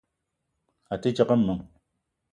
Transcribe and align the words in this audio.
A 0.93 0.95
te 1.01 1.09
djegue 1.13 1.35
meng. 1.43 1.63